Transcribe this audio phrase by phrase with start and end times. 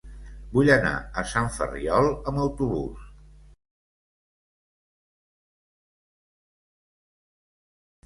[0.53, 3.05] Vull anar a Sant Ferriol amb autobús.